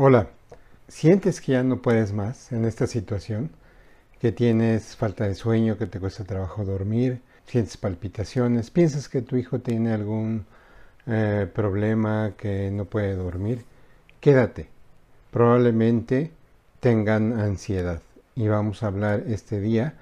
Hola, 0.00 0.28
¿sientes 0.86 1.40
que 1.40 1.50
ya 1.54 1.64
no 1.64 1.82
puedes 1.82 2.12
más 2.12 2.52
en 2.52 2.64
esta 2.66 2.86
situación? 2.86 3.50
¿Que 4.20 4.30
tienes 4.30 4.94
falta 4.94 5.26
de 5.26 5.34
sueño, 5.34 5.76
que 5.76 5.86
te 5.86 5.98
cuesta 5.98 6.22
trabajo 6.22 6.64
dormir? 6.64 7.20
¿Sientes 7.46 7.76
palpitaciones? 7.76 8.70
¿Piensas 8.70 9.08
que 9.08 9.22
tu 9.22 9.34
hijo 9.34 9.58
tiene 9.58 9.92
algún 9.92 10.46
eh, 11.08 11.48
problema 11.52 12.34
que 12.38 12.70
no 12.70 12.84
puede 12.84 13.16
dormir? 13.16 13.64
Quédate. 14.20 14.68
Probablemente 15.32 16.30
tengan 16.78 17.32
ansiedad. 17.32 18.00
Y 18.36 18.46
vamos 18.46 18.84
a 18.84 18.86
hablar 18.86 19.24
este 19.26 19.60
día 19.60 19.94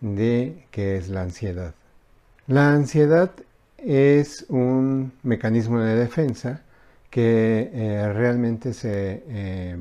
de 0.00 0.66
qué 0.72 0.96
es 0.96 1.08
la 1.08 1.22
ansiedad. 1.22 1.74
La 2.48 2.72
ansiedad 2.72 3.30
es 3.78 4.46
un 4.48 5.12
mecanismo 5.22 5.78
de 5.78 5.94
defensa 5.94 6.64
que 7.14 7.70
eh, 7.72 8.12
realmente 8.12 8.72
eh, 8.82 9.76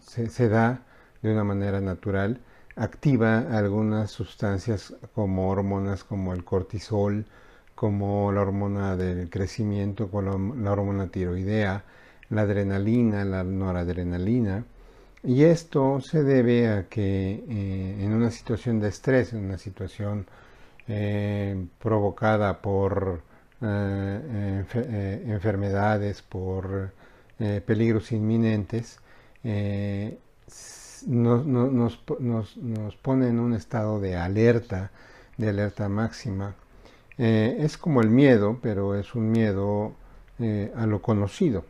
se, 0.00 0.30
se, 0.30 0.48
da 0.48 0.80
de 1.20 1.30
una 1.30 1.44
manera 1.44 1.78
natural, 1.82 2.40
activa 2.74 3.40
algunas 3.54 4.10
sustancias 4.10 4.94
como 5.14 5.50
hormonas 5.50 6.04
como 6.04 6.32
el 6.32 6.42
cortisol, 6.42 7.26
como 7.74 8.32
la 8.32 8.40
hormona 8.40 8.96
del 8.96 9.28
crecimiento, 9.28 10.08
como 10.08 10.54
la, 10.56 10.72
hormona 10.72 11.08
tiroidea, 11.08 11.84
la 12.30 12.40
adrenalina, 12.40 13.26
la 13.26 13.44
noradrenalina. 13.44 14.64
Y 15.22 15.42
esto 15.42 16.00
se 16.00 16.22
debe 16.22 16.68
a 16.68 16.88
que 16.88 17.44
eh, 17.46 17.96
en 18.00 18.10
una 18.14 18.30
situación 18.30 18.80
de 18.80 18.88
estrés, 18.88 19.34
en 19.34 19.44
una 19.44 19.58
situación 19.58 20.26
provocada 21.78 22.62
por 22.62 23.22
eh, 23.62 24.64
eh, 24.74 25.24
enfermedades, 25.28 26.22
por 26.22 26.90
eh, 27.38 27.62
peligros 27.64 28.10
inminentes, 28.12 28.98
nos, 31.06 31.46
nos, 31.46 32.96
pone 33.02 33.28
en 33.28 33.38
un 33.38 33.54
estado 33.54 34.00
de 34.00 34.16
alerta, 34.16 34.90
de 35.36 35.48
alerta 35.50 35.88
máxima. 35.88 36.54
es 37.16 37.78
como 37.78 38.00
el 38.00 38.10
miedo, 38.10 38.58
pero 38.62 38.94
es 38.96 39.14
un 39.14 39.30
miedo 39.30 39.92
a 40.76 40.86
lo 40.86 41.02
conocido. 41.02 41.64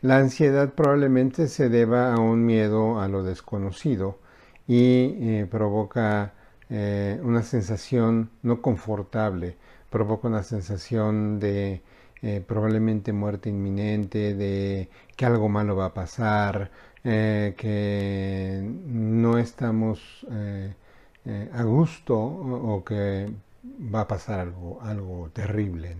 La 0.00 0.18
ansiedad 0.18 0.72
probablemente 0.72 1.48
se 1.48 1.68
deba 1.68 2.14
a 2.14 2.18
un 2.18 2.44
miedo 2.46 3.00
a 3.00 3.08
lo 3.08 3.22
desconocido 3.22 4.18
y 4.66 5.44
provoca 5.44 6.32
una 6.70 7.42
sensación 7.42 8.30
no 8.42 8.62
confortable, 8.62 9.56
provoca 9.96 10.28
una 10.28 10.42
sensación 10.42 11.40
de 11.40 11.80
eh, 12.20 12.44
probablemente 12.46 13.14
muerte 13.14 13.48
inminente, 13.48 14.34
de 14.34 14.90
que 15.16 15.24
algo 15.24 15.48
malo 15.48 15.74
va 15.74 15.86
a 15.86 15.94
pasar, 15.94 16.70
eh, 17.02 17.54
que 17.56 18.60
no 18.62 19.38
estamos 19.38 20.26
eh, 20.30 20.74
a 21.50 21.62
gusto 21.62 22.14
o, 22.14 22.84
que 22.84 23.32
va 23.94 24.02
a 24.02 24.06
pasar 24.06 24.40
algo, 24.40 24.82
algo 24.82 25.30
terrible. 25.32 25.96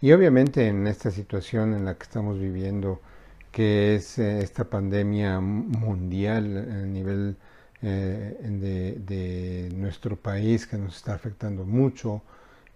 Y 0.00 0.12
obviamente 0.12 0.68
en 0.68 0.86
esta 0.86 1.10
situación 1.10 1.74
en 1.74 1.84
la 1.86 1.94
que 1.96 2.04
estamos 2.04 2.38
viviendo, 2.38 3.00
que 3.50 3.96
es 3.96 4.16
esta 4.20 4.62
pandemia 4.62 5.40
mundial 5.40 6.56
a 6.56 6.86
nivel 6.86 7.36
de 7.82 9.72
nuestro 9.74 10.14
país 10.14 10.68
que 10.68 10.78
nos 10.78 10.96
está 10.98 11.14
afectando 11.14 11.64
mucho, 11.64 12.22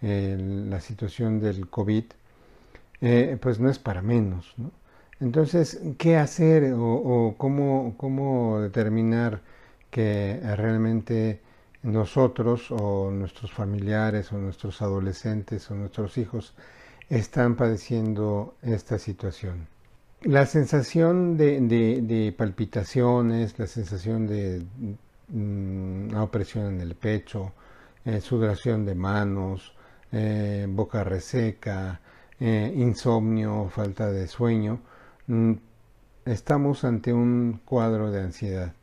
la 0.02 0.80
situación 0.80 1.40
del 1.40 1.68
COVID, 1.68 2.04
eh, 3.00 3.38
pues 3.40 3.60
no 3.60 3.70
es 3.70 3.78
para 3.78 4.02
menos. 4.02 4.54
Entonces, 5.20 5.80
¿qué 5.98 6.16
hacer 6.16 6.74
o, 6.76 7.36
cómo, 7.38 7.94
cómo, 7.96 8.60
determinar 8.60 9.40
que 9.90 10.40
realmente 10.56 11.40
nosotros 11.84 12.70
o 12.70 13.10
nuestros 13.12 13.52
familiares 13.52 14.32
o 14.32 14.38
nuestros 14.38 14.82
adolescentes 14.82 15.70
o 15.70 15.76
nuestros 15.76 16.18
hijos 16.18 16.54
están 17.08 17.54
padeciendo 17.54 18.56
esta 18.62 18.98
situación? 18.98 19.68
La 20.22 20.46
sensación 20.46 21.36
de, 21.36 22.34
palpitaciones, 22.36 23.58
la 23.58 23.66
sensación 23.66 24.26
de 24.26 24.64
mm, 25.28 26.08
una 26.10 26.22
opresión 26.24 26.66
en 26.66 26.80
el 26.80 26.94
pecho, 26.96 27.52
eh, 28.04 28.20
sudoración 28.20 28.84
de 28.84 28.94
manos, 28.96 29.72
eh, 30.12 30.66
boca 30.68 31.04
reseca, 31.04 32.00
eh, 32.38 32.70
insomnio, 32.76 33.70
falta 33.70 34.10
de 34.10 34.28
sueño, 34.28 34.80
mm, 35.26 35.52
estamos 36.26 36.84
ante 36.84 37.12
un 37.14 37.60
cuadro 37.64 38.10
de 38.10 38.20
ansiedad. 38.20 38.74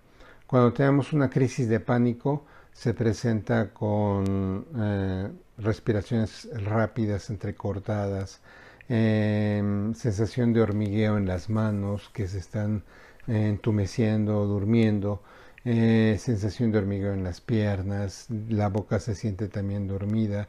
Cuando 0.48 0.74
tenemos 0.74 1.14
una 1.14 1.30
crisis 1.30 1.70
de 1.70 1.80
pánico, 1.80 2.46
se 2.74 2.94
presenta 2.96 3.72
con 3.74 4.66
eh, 4.76 5.30
respiraciones 5.58 6.50
rápidas, 6.64 7.30
entrecortadas, 7.30 8.42
sensación 8.88 10.52
de 10.54 10.62
hormigueo 10.62 11.18
en 11.18 11.28
las 11.28 11.50
manos 11.50 12.10
que 12.12 12.28
se 12.28 12.40
están 12.40 12.84
entumeciendo, 13.28 14.48
durmiendo, 14.48 15.22
sensación 15.64 16.72
de 16.72 16.80
hormigueo 16.80 17.14
en 17.14 17.24
las 17.24 17.40
piernas, 17.40 18.26
la 18.50 18.70
boca 18.70 19.00
se 19.00 19.14
siente 19.14 19.48
también 19.48 19.88
dormida, 19.88 20.48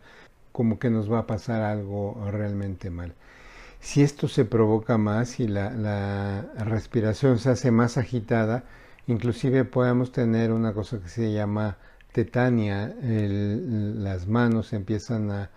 como 0.53 0.78
que 0.78 0.91
nos 0.91 1.11
va 1.11 1.21
a 1.21 1.27
pasar 1.27 1.62
algo 1.62 2.16
realmente 2.31 2.91
mal. 2.91 3.15
Si 3.81 4.03
esto 4.03 4.28
se 4.28 4.44
provoca 4.44 4.99
más 4.99 5.41
y 5.41 5.49
la, 5.49 6.47
respiración 6.59 7.38
se 7.38 7.50
hace 7.50 7.71
más 7.71 7.97
agitada, 7.97 8.65
inclusive 9.06 9.65
podemos 9.65 10.12
tener 10.12 10.53
una 10.53 10.75
cosa 10.75 11.00
que 11.00 11.09
se 11.09 11.33
llama 11.33 11.78
tetania, 12.12 12.94
las 13.03 14.27
manos 14.27 14.72
empiezan 14.72 15.31
a, 15.31 15.50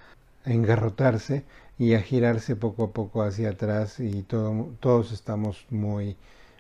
engarrotarse 0.46 1.46
y 1.80 1.94
a 1.94 2.02
girarse 2.02 2.56
poco 2.58 2.84
a 2.86 2.92
poco 2.92 3.24
hacia 3.24 3.52
atrás 3.52 4.00
y 4.00 4.24
todo, 4.24 4.72
todos 4.80 5.12
estamos 5.14 5.66
muy, 5.70 6.18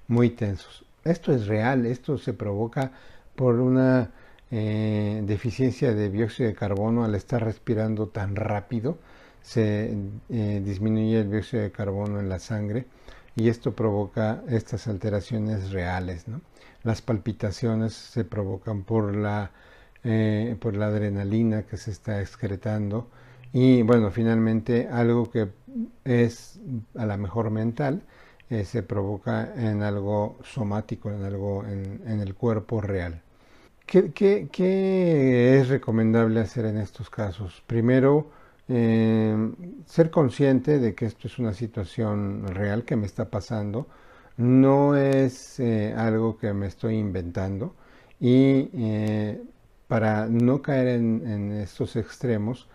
muy 0.08 0.30
tensos. 0.30 0.86
Esto 1.04 1.34
es 1.34 1.48
real, 1.48 1.86
esto 1.86 2.18
se 2.18 2.34
provoca 2.34 2.92
por 3.36 3.60
una 3.60 4.12
eh, 4.56 5.24
deficiencia 5.26 5.96
de 5.96 6.12
dióxido 6.12 6.48
de 6.48 6.54
carbono 6.54 7.04
al 7.04 7.16
estar 7.16 7.44
respirando 7.44 8.10
tan 8.10 8.36
rápido, 8.36 9.00
se 9.42 9.98
eh, 10.30 10.62
disminuye 10.64 11.22
el 11.22 11.32
dióxido 11.32 11.64
de 11.64 11.72
carbono 11.72 12.20
en 12.20 12.30
la 12.30 12.38
sangre 12.38 12.86
y 13.36 13.50
esto 13.50 13.74
provoca 13.74 14.44
estas 14.48 14.86
alteraciones 14.88 15.72
reales. 15.72 16.26
Las 16.84 17.02
palpitaciones 17.02 17.94
se 17.96 18.26
provocan 18.26 18.84
por 18.84 19.16
la, 19.16 19.50
eh, 20.04 20.56
por 20.60 20.76
la 20.76 20.86
adrenalina 20.86 21.64
que 21.64 21.78
se 21.78 21.90
está 21.90 22.22
excretando 22.22 23.08
y 23.54 23.82
bueno, 23.82 24.12
finalmente 24.12 24.88
algo 24.88 25.32
que 25.32 25.50
es 26.06 26.60
a 26.96 27.08
la 27.08 27.18
mejor 27.18 27.50
mental 27.50 28.04
se 28.66 28.84
provoca 28.84 29.52
en 29.56 29.82
algo 29.82 30.38
somático, 30.44 31.10
en 31.10 31.24
algo 31.24 31.66
en 31.66 32.20
el 32.20 32.36
cuerpo 32.36 32.82
real. 32.82 33.24
¿Qué, 33.86 35.60
es 35.60 35.68
recomendable 35.70 36.40
hacer 36.40 36.66
en 36.66 36.78
estos 36.78 37.10
casos? 37.10 37.64
Primero, 37.68 38.32
eh, 38.68 39.36
ser 39.86 40.10
consciente 40.10 40.80
de 40.80 40.96
que 40.96 41.06
esto 41.06 41.28
es 41.28 41.38
una 41.38 41.54
situación 41.54 42.48
real 42.48 42.86
que 42.86 42.96
me 42.96 43.06
está 43.06 43.30
pasando, 43.30 43.88
no 44.38 44.96
es 44.96 45.60
eh, 45.60 45.94
algo 45.96 46.38
que 46.38 46.54
me 46.54 46.68
estoy 46.68 46.96
inventando 46.96 47.76
y 48.20 48.70
eh, 48.74 49.42
para 49.88 50.28
no 50.28 50.62
caer 50.62 50.88
en, 50.88 51.52
estos 51.52 51.96
extremos, 51.96 52.68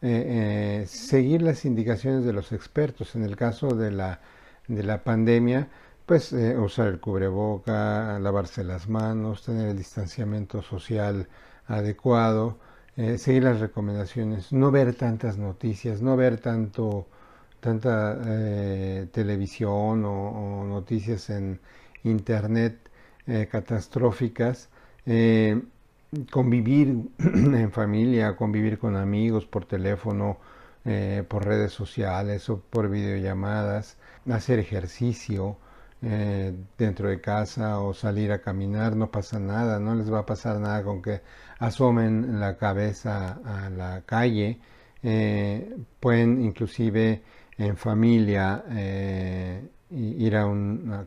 seguir 0.00 1.42
las 1.42 1.64
indicaciones 1.64 2.24
de 2.24 2.32
los 2.32 2.52
expertos. 2.52 3.14
En 3.16 3.24
el 3.24 3.36
caso 3.36 3.68
de 3.68 3.90
la, 3.90 4.20
de 4.68 4.82
la 4.82 5.02
pandemia, 5.02 5.68
pues 6.06 6.32
eh, 6.32 6.56
usar 6.58 6.88
el 6.88 7.00
cubreboca, 7.00 8.18
lavarse 8.20 8.62
las 8.64 8.88
manos, 8.88 9.42
tener 9.44 9.68
el 9.68 9.76
distanciamiento 9.78 10.62
social 10.62 11.28
adecuado, 11.66 12.58
eh, 12.96 13.18
seguir 13.18 13.44
las 13.44 13.60
recomendaciones, 13.60 14.52
no 14.52 14.70
ver 14.70 14.94
tantas 14.94 15.38
noticias, 15.38 16.02
no 16.02 16.16
ver 16.16 16.38
tanto 16.38 17.06
tanta 17.60 18.20
eh, 18.26 19.08
televisión 19.12 20.04
o, 20.04 20.64
noticias 20.66 21.30
en 21.30 21.60
internet 22.04 22.90
catastróficas, 23.50 24.68
convivir 26.30 27.08
en 27.18 27.72
familia, 27.72 28.36
convivir 28.36 28.78
con 28.78 28.96
amigos 28.96 29.46
por 29.46 29.64
teléfono, 29.64 30.38
por 31.28 31.46
redes 31.46 31.72
sociales 31.72 32.50
o 32.50 32.60
por 32.60 32.90
videollamadas, 32.90 33.96
hacer 34.30 34.58
ejercicio, 34.58 35.56
eh, 36.06 36.52
dentro 36.76 37.08
de 37.08 37.18
casa 37.20 37.80
o 37.80 37.94
salir 37.94 38.30
a 38.30 38.42
caminar, 38.42 38.94
no 38.94 39.10
pasa 39.10 39.38
nada, 39.38 39.80
no 39.80 39.94
les 39.94 40.12
va 40.12 40.20
a 40.20 40.26
pasar 40.26 40.60
nada 40.60 40.82
con 40.82 41.00
que 41.00 41.22
asomen 41.58 42.38
la 42.40 42.58
cabeza 42.58 43.40
a 43.44 43.70
la 43.70 44.02
calle, 44.04 44.60
eh, 45.02 45.76
pueden 46.00 46.42
inclusive 46.42 47.22
en 47.56 47.76
familia 47.78 48.64
eh, 48.70 49.66
ir 49.90 50.36
a, 50.36 50.44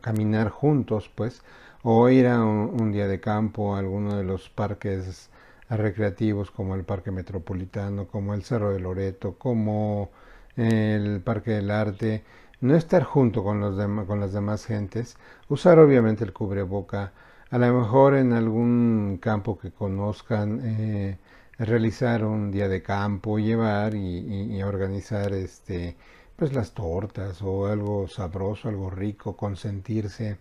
caminar 0.00 0.48
juntos, 0.48 1.08
pues, 1.14 1.42
o 1.84 2.08
ir 2.08 2.26
a 2.26 2.42
un, 2.44 2.90
día 2.90 3.06
de 3.06 3.20
campo 3.20 3.76
a 3.76 3.78
alguno 3.78 4.16
de 4.16 4.24
los 4.24 4.48
parques 4.50 5.30
recreativos 5.70 6.50
como 6.50 6.74
el 6.74 6.82
Parque 6.84 7.12
Metropolitano, 7.12 8.08
como 8.08 8.34
el 8.34 8.42
Cerro 8.42 8.72
de 8.72 8.80
Loreto, 8.80 9.36
como 9.38 10.10
el 10.56 11.20
Parque 11.20 11.52
del 11.52 11.70
Arte, 11.70 12.24
no 12.60 12.74
estar 12.76 13.04
junto 13.04 13.44
con, 13.44 13.60
los 13.60 13.76
con 14.06 14.20
las 14.20 14.32
demás 14.32 14.66
gentes, 14.66 15.16
usar 15.48 15.78
obviamente 15.78 16.24
el 16.24 16.32
cubreboca, 16.32 17.12
a 17.50 17.58
lo 17.58 17.80
mejor 17.80 18.14
en 18.16 18.32
algún 18.32 19.18
campo 19.20 19.58
que 19.58 19.70
conozcan, 19.70 20.60
eh, 20.64 21.18
realizar 21.58 22.24
un 22.24 22.50
día 22.50 22.68
de 22.68 22.82
campo, 22.82 23.38
llevar 23.38 23.94
y, 23.94 24.62
organizar 24.62 25.32
este, 25.32 25.96
pues 26.36 26.52
las 26.52 26.72
tortas 26.72 27.42
o 27.42 27.66
algo 27.66 28.06
sabroso, 28.08 28.68
algo 28.68 28.90
rico, 28.90 29.36
consentirse, 29.36 30.36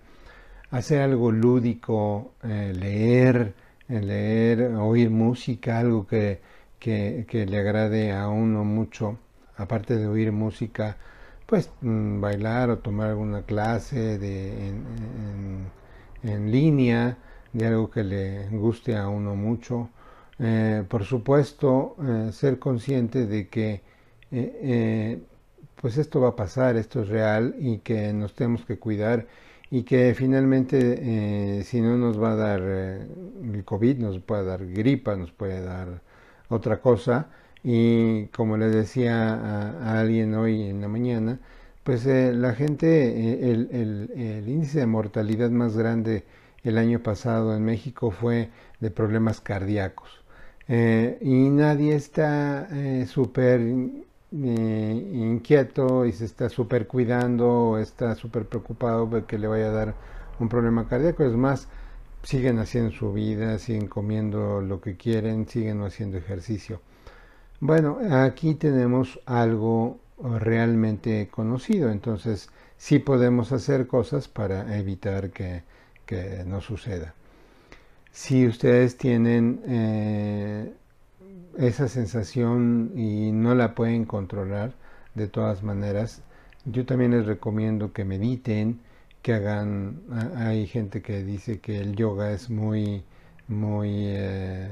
hacer 0.72 1.02
algo 1.02 1.32
lúdico, 1.32 2.34
eh, 2.44 2.74
leer, 2.76 3.54
eh, 3.90 4.02
leer, 4.02 4.76
oír 4.76 5.10
música, 5.10 5.80
algo 5.80 6.06
que, 6.08 6.42
que, 6.80 7.46
le 7.48 7.58
agrade 7.58 8.12
a 8.12 8.28
uno 8.28 8.64
mucho, 8.64 9.18
aparte 9.58 9.98
de 9.98 10.08
oír 10.08 10.32
música, 10.32 10.98
pues 11.48 11.72
mm, 11.82 12.22
bailar 12.22 12.70
o 12.70 12.80
tomar 12.80 13.10
alguna 13.10 13.44
clase 13.44 14.20
de, 14.20 14.70
en, 16.24 16.52
línea 16.52 17.18
de 17.54 17.68
algo 17.68 17.90
que 17.90 18.04
le 18.04 18.50
guste 18.50 18.96
a 18.98 19.08
uno 19.10 19.36
mucho. 19.36 19.90
Eh, 20.40 20.84
por 20.88 21.04
supuesto, 21.06 21.96
eh, 22.04 22.32
ser 22.32 22.60
consciente 22.60 23.26
de 23.26 23.48
que 23.50 23.82
pues 25.82 25.98
esto 25.98 26.20
va 26.22 26.30
a 26.30 26.36
pasar, 26.36 26.76
esto 26.76 27.02
es 27.02 27.10
real 27.10 27.56
y 27.60 27.80
que 27.80 28.14
nos 28.14 28.34
tenemos 28.34 28.66
que 28.66 28.80
cuidar 28.80 29.28
y 29.70 29.84
que 29.84 30.14
finalmente 30.16 31.60
eh, 31.60 31.64
si 31.64 31.82
no 31.82 31.98
nos 31.98 32.22
va 32.22 32.32
a 32.32 32.36
dar 32.36 32.62
eh, 32.64 33.08
el 33.54 33.64
COVID, 33.66 33.98
nos 34.00 34.20
puede 34.20 34.46
dar 34.46 34.66
gripa, 34.66 35.16
nos 35.16 35.32
puede 35.32 35.62
dar 35.62 36.02
otra 36.50 36.82
cosa 36.82 37.30
y 37.64 38.28
como 38.28 38.58
le 38.58 38.70
decía 38.70 39.34
a, 39.34 40.00
alguien 40.00 40.36
hoy 40.36 40.64
en 40.64 40.82
la 40.82 40.88
mañana, 40.88 41.40
pues 41.84 42.06
eh, 42.06 42.34
la 42.34 42.54
gente, 42.54 43.52
el, 43.52 43.70
el, 43.72 44.48
índice 44.48 44.80
de 44.80 44.86
mortalidad 44.88 45.50
más 45.50 45.78
grande 45.78 46.24
el 46.64 46.78
año 46.78 47.00
pasado 47.00 47.56
en 47.56 47.64
México 47.64 48.12
fue 48.12 48.50
de 48.80 48.92
problemas 48.92 49.42
cardíacos 49.42 50.10
y 50.68 51.50
nadie 51.50 51.96
está 51.96 52.68
súper 53.08 53.62
eh, 54.32 55.10
inquieto 55.14 56.06
y 56.06 56.12
se 56.12 56.26
está 56.26 56.50
súper 56.50 56.86
cuidando, 56.86 57.78
está 57.80 58.14
súper 58.16 58.46
preocupado 58.46 59.06
de 59.08 59.24
que 59.26 59.38
le 59.38 59.48
vaya 59.48 59.68
a 59.68 59.72
dar 59.72 59.96
un 60.40 60.50
problema 60.50 60.88
cardíaco. 60.88 61.24
Es 61.24 61.34
más, 61.34 61.68
siguen 62.24 62.60
haciendo 62.60 62.92
su 62.92 63.14
vida, 63.14 63.58
siguen 63.60 63.88
comiendo 63.88 64.62
lo 64.62 64.82
que 64.82 64.98
quieren, 64.98 65.48
siguen 65.48 65.82
haciendo 65.82 66.18
ejercicio. 66.18 66.82
Bueno, 67.60 68.00
aquí 68.12 68.56
tenemos 68.56 69.20
algo 69.26 70.00
realmente 70.20 71.28
conocido, 71.30 71.92
entonces 71.92 72.50
sí 72.78 73.00
podemos 73.00 73.52
hacer 73.52 73.88
cosas 73.88 74.28
para 74.28 74.78
evitar 74.78 75.32
que, 75.32 75.64
no 76.46 76.62
suceda. 76.62 77.14
Si 78.12 78.48
ustedes 78.48 78.98
tienen 78.98 79.62
eh, 79.68 80.72
esa 81.58 81.88
sensación 81.88 82.92
y 82.96 83.32
no 83.32 83.56
la 83.56 83.74
pueden 83.76 84.06
controlar 84.06 84.74
de 85.16 85.28
todas 85.28 85.64
maneras. 85.64 86.22
Yo 86.66 86.86
también 86.86 87.12
les 87.12 87.26
recomiendo 87.26 87.92
que 87.94 88.06
mediten, 88.06 88.80
que 89.22 89.34
hagan, 89.34 90.02
hay 90.36 90.68
gente 90.68 91.02
que 91.02 91.24
dice 91.24 91.60
que 91.60 91.80
el 91.80 91.96
yoga 91.96 92.32
es 92.32 92.50
muy, 92.50 93.04
muy 93.48 93.90
eh, 94.08 94.70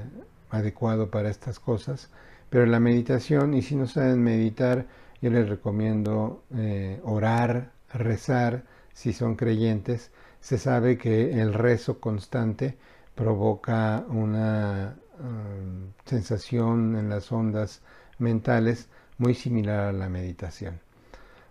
adecuado 0.52 1.10
para 1.10 1.30
estas 1.30 1.60
cosas, 1.60 2.10
pero 2.56 2.68
la 2.68 2.80
meditación, 2.80 3.54
y 3.54 3.62
si 3.62 3.76
no 3.76 3.86
saben 3.86 4.24
meditar, 4.24 4.86
yo 5.22 5.30
les 5.30 5.50
recomiendo 5.50 6.44
eh, 6.56 7.02
orar, 7.04 7.74
rezar, 7.94 8.64
si 8.94 9.12
son 9.12 9.36
creyentes, 9.36 10.12
se 10.40 10.58
sabe 10.58 10.98
que 10.98 11.42
el 11.42 11.54
rezo 11.54 12.00
constante 12.00 12.78
provoca 13.14 14.06
una 14.08 14.96
Um, 15.18 15.94
sensación 16.06 16.98
en 16.98 17.10
las 17.10 17.32
ondas 17.32 17.82
mentales 18.20 18.90
muy 19.18 19.34
similar 19.34 19.80
a 19.80 19.94
la 19.94 20.10
meditación. 20.10 20.82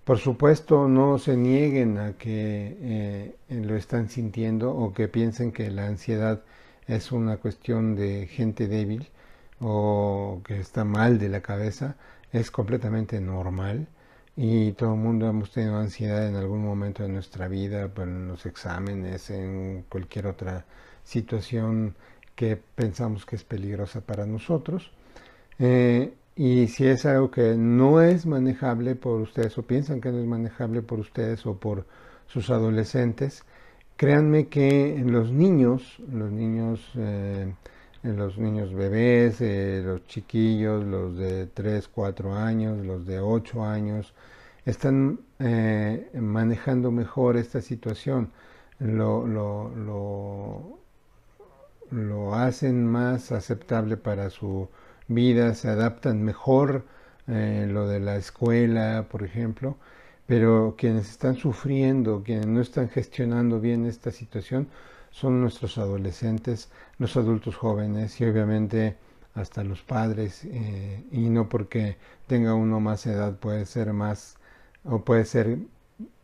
Por 0.04 0.18
supuesto, 0.18 0.86
no 0.86 1.16
se 1.16 1.34
nieguen 1.38 1.96
a 1.96 2.12
que 2.12 2.76
eh, 2.78 3.36
lo 3.48 3.74
están 3.74 4.10
sintiendo 4.10 4.70
o 4.70 4.92
que 4.92 5.08
piensen 5.08 5.50
que 5.50 5.70
la 5.70 5.86
ansiedad 5.86 6.42
es 6.86 7.10
una 7.10 7.38
cuestión 7.38 7.96
de 7.96 8.26
gente 8.26 8.68
débil 8.68 9.08
o 9.66 10.42
que 10.44 10.60
está 10.60 10.84
mal 10.84 11.18
de 11.18 11.30
la 11.30 11.40
cabeza. 11.40 11.96
Es 12.32 12.50
completamente 12.50 13.20
normal 13.20 13.88
y 14.36 14.72
todo 14.72 14.94
el 14.94 15.00
mundo 15.00 15.26
hemos 15.28 15.52
tenido 15.52 15.76
ansiedad 15.78 16.28
en 16.28 16.36
algún 16.36 16.62
momento 16.62 17.02
de 17.02 17.08
nuestra 17.08 17.48
vida, 17.48 17.90
en 17.96 18.28
los 18.28 18.44
exámenes, 18.46 19.30
en 19.30 19.84
cualquier 19.88 20.26
otra 20.26 20.66
situación 21.02 21.94
que 22.34 22.56
pensamos 22.56 23.24
que 23.24 23.36
es 23.36 23.44
peligrosa 23.44 24.00
para 24.02 24.26
nosotros. 24.26 24.90
Eh, 25.58 26.12
y 26.36 26.66
si 26.66 26.86
es 26.86 27.06
algo 27.06 27.30
que 27.30 27.54
no 27.56 28.02
es 28.02 28.26
manejable 28.26 28.96
por 28.96 29.20
ustedes 29.20 29.56
o 29.56 29.62
piensan 29.62 30.00
que 30.00 30.10
no 30.10 30.18
es 30.18 30.26
manejable 30.26 30.82
por 30.82 30.98
ustedes 30.98 31.46
o 31.46 31.56
por 31.56 31.86
sus 32.26 32.50
adolescentes, 32.50 33.44
créanme 33.96 34.48
que 34.48 35.00
los 35.06 35.30
niños, 35.32 36.02
los 36.10 36.32
niños, 36.32 36.80
eh, 36.96 37.54
los 38.04 38.38
niños 38.38 38.72
bebés, 38.74 39.40
eh, 39.40 39.82
los 39.84 40.06
chiquillos, 40.06 40.84
los 40.84 41.16
de 41.16 41.46
3, 41.46 41.88
4 41.88 42.34
años, 42.34 42.84
los 42.86 43.06
de 43.06 43.20
8 43.20 43.64
años, 43.64 44.14
están 44.64 45.20
manejando 46.14 46.90
mejor 46.90 47.36
esta 47.36 47.60
situación. 47.60 48.30
Lo, 48.78 49.26
lo, 49.26 49.70
lo, 49.76 50.78
lo 51.90 52.34
hacen 52.34 52.86
más 52.86 53.32
aceptable 53.32 53.96
para 53.96 54.30
su 54.30 54.68
vida, 55.08 55.54
se 55.54 55.68
adaptan 55.68 56.22
mejor, 56.22 56.84
eh, 57.28 57.66
lo 57.70 57.88
de 57.88 58.00
la 58.00 58.16
escuela, 58.16 59.06
por 59.10 59.22
ejemplo, 59.22 59.76
pero 60.26 60.74
quienes 60.78 61.10
están 61.10 61.36
sufriendo, 61.36 62.22
quienes 62.24 62.46
no 62.46 62.60
están 62.60 62.88
gestionando 62.88 63.60
bien 63.60 63.86
esta 63.86 64.10
situación, 64.10 64.68
son 65.14 65.40
nuestros 65.40 65.78
adolescentes, 65.78 66.70
los 66.98 67.16
adultos 67.16 67.56
jóvenes 67.56 68.20
y 68.20 68.24
obviamente 68.24 68.96
hasta 69.34 69.64
los 69.64 69.82
padres, 69.82 70.44
eh, 70.44 71.04
y 71.12 71.28
no 71.30 71.48
porque 71.48 71.96
tenga 72.26 72.54
uno 72.54 72.80
más 72.80 73.06
edad 73.06 73.36
puede 73.36 73.66
ser 73.66 73.92
más 73.92 74.36
o 74.84 75.00
puede 75.04 75.24
ser 75.24 75.58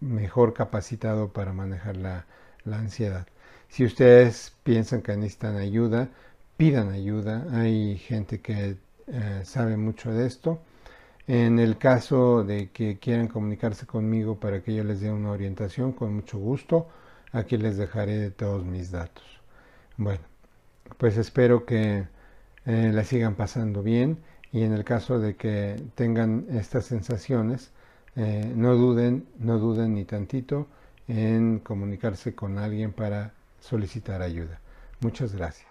mejor 0.01 0.55
capacitado 0.55 1.29
para 1.33 1.53
manejar 1.53 1.97
la 1.97 2.25
ansiedad. 2.65 3.27
Si 3.69 3.85
ustedes 3.85 4.53
piensan 4.65 5.01
que 5.03 5.17
necesitan 5.17 5.57
ayuda, 5.57 6.09
pidan 6.57 6.91
ayuda. 6.91 7.47
Hay 7.53 7.97
gente 7.99 8.41
que 8.41 8.77
eh, 9.07 9.41
sabe 9.45 9.77
mucho 9.77 10.13
de 10.13 10.27
esto. 10.27 10.61
En 11.29 11.59
el 11.61 11.79
caso 11.79 12.45
de 12.45 12.71
que 12.71 12.99
quieran 12.99 13.29
comunicarse 13.29 13.87
conmigo 13.87 14.41
para 14.41 14.63
que 14.63 14.75
yo 14.75 14.85
les 14.85 15.01
dé 15.01 15.11
una 15.13 15.31
orientación, 15.31 15.93
con 15.93 16.15
mucho 16.17 16.39
gusto, 16.39 16.89
aquí 17.33 17.57
les 17.57 17.77
dejaré 17.77 18.31
todos 18.31 18.65
mis 18.65 18.91
datos. 18.91 19.25
Bueno, 19.97 20.23
pues 20.99 21.17
espero 21.17 21.65
que 21.65 22.07
eh, 22.67 22.91
la 22.93 23.05
sigan 23.05 23.35
pasando 23.35 23.83
bien 23.83 24.19
y 24.53 24.63
en 24.63 24.73
el 24.73 24.85
caso 24.85 25.19
de 25.19 25.37
que 25.37 25.83
tengan 25.95 26.47
estas 26.51 26.87
sensaciones, 26.87 27.71
eh, 28.17 28.53
no 28.55 28.75
duden, 28.75 29.27
no 29.39 29.59
duden 29.59 29.95
ni 29.95 30.05
tantito 30.05 30.67
en 31.09 31.61
comunicarse 31.61 32.35
con 32.35 32.59
alguien 32.59 32.93
para 32.93 33.33
solicitar 33.61 34.23
ayuda. 34.23 34.61
Muchas 35.01 35.35
gracias. 35.35 35.70